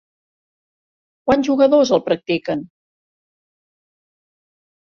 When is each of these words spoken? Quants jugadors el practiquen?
Quants 1.29 1.49
jugadors 1.51 1.93
el 1.97 2.03
practiquen? 2.09 2.65